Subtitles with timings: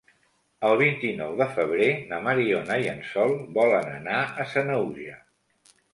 [0.67, 5.21] El vint-i-nou de febrer na Mariona i en Sol volen anar a Sanaüja.